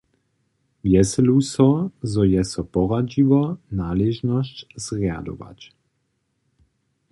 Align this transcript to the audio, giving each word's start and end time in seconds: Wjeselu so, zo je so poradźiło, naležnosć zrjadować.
Wjeselu 0.83 1.35
so, 1.53 1.67
zo 2.11 2.23
je 2.31 2.43
so 2.51 2.63
poradźiło, 2.73 3.43
naležnosć 3.79 4.57
zrjadować. 4.83 5.71